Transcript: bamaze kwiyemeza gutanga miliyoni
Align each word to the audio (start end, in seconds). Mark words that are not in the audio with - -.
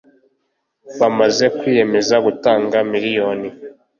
bamaze 0.99 1.45
kwiyemeza 1.57 2.15
gutanga 2.25 2.77
miliyoni 2.91 3.49